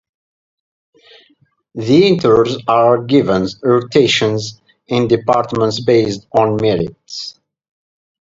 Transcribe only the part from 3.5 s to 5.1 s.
rotations in